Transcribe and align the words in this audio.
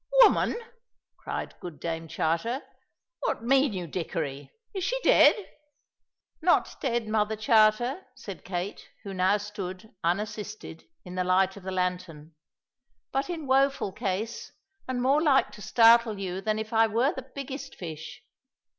"Woman!" 0.23 0.59
cried 1.15 1.53
good 1.59 1.79
Dame 1.79 2.07
Charter. 2.07 2.63
"What 3.19 3.43
mean 3.43 3.71
you, 3.71 3.85
Dickory, 3.85 4.49
is 4.73 4.83
she 4.83 4.99
dead?" 5.03 5.35
"Not 6.41 6.75
dead, 6.81 7.07
Mother 7.07 7.35
Charter," 7.35 8.07
said 8.15 8.43
Kate, 8.43 8.89
who 9.03 9.13
now 9.13 9.37
stood, 9.37 9.93
unassisted, 10.03 10.85
in 11.05 11.13
the 11.13 11.23
light 11.23 11.55
of 11.55 11.61
the 11.61 11.69
lantern, 11.71 12.33
"but 13.11 13.29
in 13.29 13.45
woeful 13.45 13.91
case, 13.91 14.51
and 14.87 15.03
more 15.03 15.21
like 15.21 15.51
to 15.51 15.61
startle 15.61 16.17
you 16.17 16.41
than 16.41 16.57
if 16.57 16.73
I 16.73 16.87
were 16.87 17.13
the 17.13 17.29
biggest 17.35 17.75
fish. 17.75 18.23